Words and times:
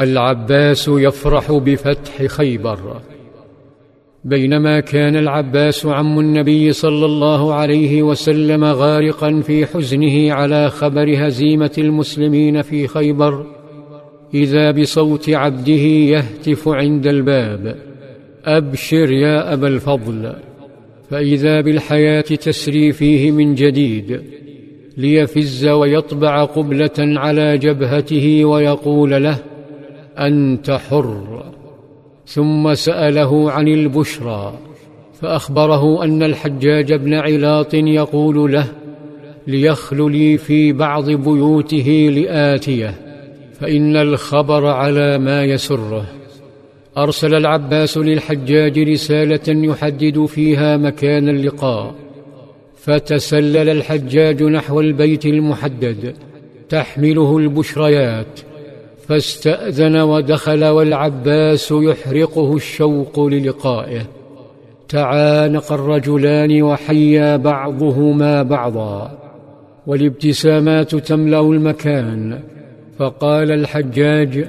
العباس 0.00 0.88
يفرح 0.88 1.52
بفتح 1.52 2.26
خيبر. 2.26 3.00
بينما 4.24 4.80
كان 4.80 5.16
العباس 5.16 5.86
عم 5.86 6.20
النبي 6.20 6.72
صلى 6.72 7.06
الله 7.06 7.54
عليه 7.54 8.02
وسلم 8.02 8.64
غارقا 8.64 9.40
في 9.40 9.66
حزنه 9.66 10.32
على 10.32 10.70
خبر 10.70 11.26
هزيمة 11.26 11.70
المسلمين 11.78 12.62
في 12.62 12.86
خيبر 12.86 13.46
إذا 14.34 14.70
بصوت 14.70 15.30
عبده 15.30 15.72
يهتف 15.72 16.68
عند 16.68 17.06
الباب 17.06 17.76
أبشر 18.44 19.12
يا 19.12 19.52
أبا 19.52 19.68
الفضل 19.68 20.32
فإذا 21.10 21.60
بالحياة 21.60 22.20
تسري 22.20 22.92
فيه 22.92 23.30
من 23.30 23.54
جديد 23.54 24.22
ليفز 24.96 25.66
ويطبع 25.66 26.44
قبلة 26.44 26.90
على 26.98 27.58
جبهته 27.58 28.44
ويقول 28.44 29.22
له 29.22 29.53
أنت 30.18 30.70
حر. 30.70 31.44
ثم 32.26 32.74
سأله 32.74 33.50
عن 33.50 33.68
البشرى 33.68 34.54
فأخبره 35.20 36.04
أن 36.04 36.22
الحجاج 36.22 36.92
بن 36.92 37.14
علاط 37.14 37.74
يقول 37.74 38.52
له 38.52 38.66
ليخل 39.46 40.12
لي 40.12 40.38
في 40.38 40.72
بعض 40.72 41.10
بيوته 41.10 42.10
لآتيه 42.14 42.94
فإن 43.60 43.96
الخبر 43.96 44.66
على 44.66 45.18
ما 45.18 45.44
يسره. 45.44 46.04
أرسل 46.98 47.34
العباس 47.34 47.98
للحجاج 47.98 48.78
رسالة 48.78 49.66
يحدد 49.66 50.24
فيها 50.24 50.76
مكان 50.76 51.28
اللقاء 51.28 51.94
فتسلل 52.76 53.68
الحجاج 53.68 54.42
نحو 54.42 54.80
البيت 54.80 55.26
المحدد 55.26 56.14
تحمله 56.68 57.38
البشريات. 57.38 58.40
فاستأذن 59.08 59.96
ودخل 60.00 60.64
والعباس 60.64 61.72
يحرقه 61.72 62.56
الشوق 62.56 63.20
للقائه. 63.20 64.00
تعانق 64.88 65.72
الرجلان 65.72 66.62
وحيا 66.62 67.36
بعضهما 67.36 68.42
بعضا. 68.42 69.18
والابتسامات 69.86 70.94
تملأ 70.94 71.40
المكان. 71.40 72.38
فقال 72.98 73.52
الحجاج 73.52 74.48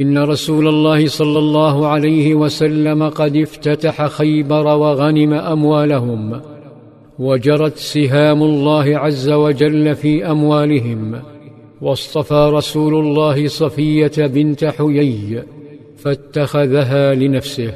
إن 0.00 0.18
رسول 0.18 0.68
الله 0.68 1.06
صلى 1.06 1.38
الله 1.38 1.86
عليه 1.86 2.34
وسلم 2.34 3.08
قد 3.08 3.36
افتتح 3.36 4.06
خيبر 4.06 4.66
وغنم 4.66 5.32
أموالهم. 5.32 6.40
وجرت 7.18 7.76
سهام 7.76 8.42
الله 8.42 8.98
عز 8.98 9.30
وجل 9.30 9.94
في 9.94 10.30
أموالهم. 10.30 11.14
واصطفى 11.82 12.50
رسول 12.52 12.94
الله 12.94 13.48
صفية 13.48 14.12
بنت 14.18 14.64
حيي 14.64 15.42
فاتخذها 15.96 17.14
لنفسه 17.14 17.72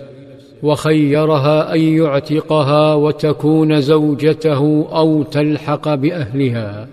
وخيرها 0.63 1.75
أن 1.75 1.81
يعتقها 1.81 2.95
وتكون 2.95 3.81
زوجته 3.81 4.89
أو 4.93 5.23
تلحق 5.23 5.95
بأهلها 5.95 6.89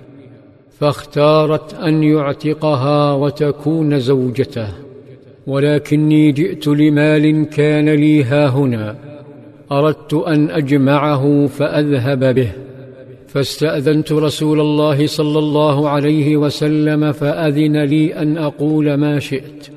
فاختارت 0.80 1.74
أن 1.74 2.04
يعتقها 2.04 3.14
وتكون 3.14 4.00
زوجته. 4.00 4.68
ولكني 5.48 6.32
جئت 6.32 6.68
لمال 6.68 7.50
كان 7.50 7.90
لي 7.90 8.24
هاهنا 8.24 8.96
أردت 9.72 10.14
أن 10.14 10.50
أجمعه 10.50 11.48
فأذهب 11.48 12.36
به. 12.36 12.52
فاستأذنت 13.34 14.12
رسول 14.12 14.60
الله 14.60 15.08
صلى 15.08 15.40
الله 15.40 15.90
عليه 15.90 16.38
وسلم 16.38 17.12
فأذن 17.12 17.84
لي 17.84 18.16
أن 18.16 18.38
أقول 18.38 18.94
ما 18.94 19.20
شئت. 19.20 19.70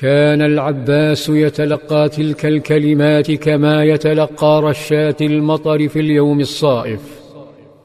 كان 0.00 0.42
العباس 0.42 1.28
يتلقى 1.28 2.08
تلك 2.08 2.46
الكلمات 2.46 3.30
كما 3.30 3.84
يتلقى 3.84 4.62
رشات 4.62 5.22
المطر 5.22 5.88
في 5.88 6.00
اليوم 6.00 6.40
الصائف. 6.40 7.00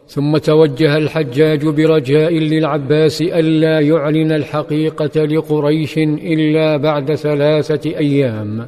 ثم 0.07 0.37
توجه 0.37 0.97
الحجاج 0.97 1.67
برجاء 1.67 2.33
للعباس 2.33 3.21
ألا 3.21 3.79
يعلن 3.79 4.31
الحقيقة 4.31 5.25
لقريش 5.25 5.97
إلا 5.97 6.77
بعد 6.77 7.15
ثلاثة 7.15 7.89
أيام. 7.89 8.65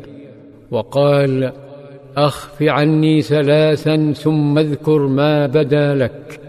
وقال 0.72 1.52
أخف 2.26 2.64
عني 2.64 3.22
ثلاثا 3.22 4.14
ثم 4.14 4.58
اذكر 4.58 5.08
ما 5.08 5.48
بدا 5.48 5.96
لك. 5.96 6.40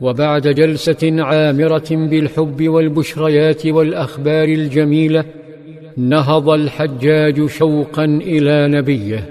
وبعد 0.00 0.48
جلسة 0.48 1.22
عامرة 1.22 1.88
بالحب 1.90 2.68
والبشريات 2.68 3.66
والأخبار 3.66 4.48
الجميلة 4.48 5.24
نهض 5.96 6.48
الحجاج 6.48 7.46
شوقا 7.46 8.04
إلى 8.04 8.68
نبيه 8.68 9.28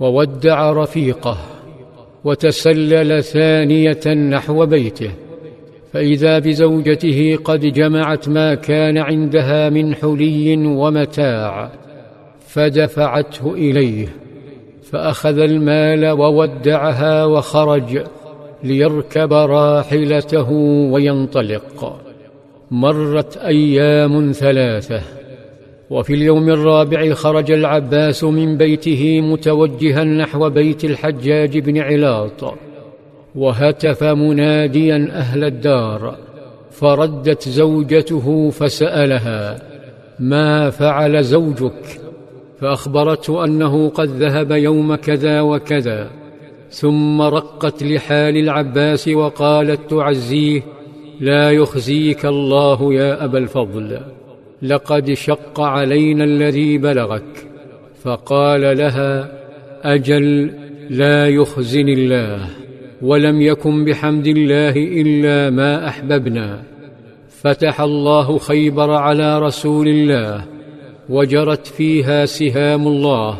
وودع 0.00 0.72
رفيقه 0.72 1.38
وتسلل 2.24 3.22
ثانية 3.24 4.06
نحو 4.06 4.66
بيته. 4.66 5.10
فإذا 5.92 6.38
بزوجته 6.38 7.38
قد 7.44 7.60
جمعت 7.60 8.28
ما 8.28 8.54
كان 8.54 8.98
عندها 8.98 9.70
من 9.70 9.94
حلي 9.94 10.56
ومتاع 10.56 11.70
فدفعته 12.46 13.54
إليه. 13.54 14.08
فأخذ 14.92 15.38
المال 15.38 16.10
وودعها 16.10 17.24
وخرج 17.24 18.02
ليركب 18.64 19.32
راحلته 19.32 20.50
وينطلق. 20.92 22.00
مرت 22.70 23.36
أيام 23.36 24.32
ثلاثة 24.32 25.00
وفي 25.90 26.14
اليوم 26.14 26.48
الرابع 26.48 27.14
خرج 27.14 27.50
العباس 27.50 28.24
من 28.24 28.56
بيته 28.56 29.20
متوجها 29.20 30.04
نحو 30.04 30.50
بيت 30.50 30.84
الحجاج 30.84 31.58
بن 31.58 31.78
علاط 31.78 32.54
وهتف 33.34 34.04
مناديا 34.04 35.08
أهل 35.12 35.44
الدار 35.44 36.16
فردت 36.70 37.48
زوجته 37.48 38.50
فسألها 38.50 39.62
ما 40.18 40.70
فعل 40.70 41.24
زوجك؟ 41.24 42.07
فأخبرته 42.60 43.44
أنه 43.44 43.88
قد 43.88 44.08
ذهب 44.08 44.50
يوم 44.50 44.94
كذا 44.94 45.40
وكذا 45.40 46.10
ثم 46.70 47.22
رقت 47.22 47.82
لحال 47.82 48.36
العباس 48.36 49.08
وقالت 49.08 49.90
تعزيه 49.90 50.62
لا 51.20 51.50
يخزيك 51.50 52.26
الله 52.26 52.94
يا 52.94 53.24
أبا 53.24 53.38
الفضل 53.38 54.00
لقد 54.62 55.12
شق 55.12 55.60
علينا 55.60 56.24
الذي 56.24 56.78
بلغك 56.78 57.46
فقال 58.02 58.78
لها 58.78 59.32
أجل 59.82 60.50
لا 60.90 61.28
يخزني 61.28 61.92
الله 61.92 62.48
ولم 63.02 63.42
يكن 63.42 63.84
بحمد 63.84 64.26
الله 64.26 64.72
إلا 64.76 65.50
ما 65.50 65.88
أحببنا 65.88 66.62
فتح 67.28 67.80
الله 67.80 68.38
خيبر 68.38 68.90
على 68.90 69.38
رسول 69.38 69.88
الله 69.88 70.57
وجرت 71.08 71.66
فيها 71.66 72.26
سهام 72.26 72.88
الله 72.88 73.38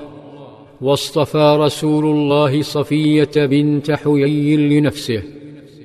واصطفى 0.80 1.56
رسول 1.60 2.04
الله 2.04 2.62
صفية 2.62 3.30
بنت 3.36 3.90
حيي 3.90 4.56
لنفسه 4.56 5.22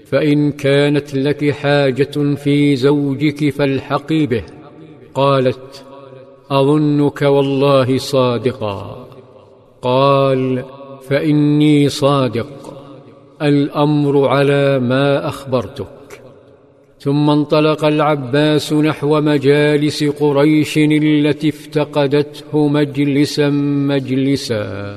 فإن 0.06 0.52
كانت 0.52 1.16
لك 1.16 1.52
حاجة 1.52 2.36
في 2.36 2.76
زوجك 2.76 3.50
فالحقي 3.50 4.26
به. 4.26 4.44
قالت 5.14 5.86
أظنك 6.52 7.22
والله 7.22 7.98
صادقا. 7.98 9.08
قال 9.82 10.64
فإني 11.10 11.90
صادق 11.90 12.74
الأمر 13.42 14.28
على 14.28 14.80
ما 14.80 15.28
أخبرتك. 15.28 16.03
ثم 17.04 17.30
انطلق 17.30 17.86
العباس 17.86 18.74
نحو 18.74 19.22
مجالس 19.22 20.04
قريش 20.04 20.78
التي 20.78 21.50
افتقدته 21.50 22.68
مجلسا 22.68 23.50
مجلسا. 23.90 24.96